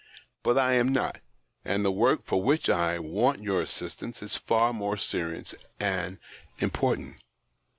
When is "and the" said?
1.63-1.91